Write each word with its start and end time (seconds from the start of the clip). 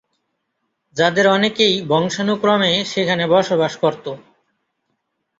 যাদের 0.97 1.25
অনেকেই 1.27 1.75
বংশানুক্রমে 1.87 2.71
সেখানে 2.85 3.23
বসবাস 3.27 3.73
করতো। 3.77 4.11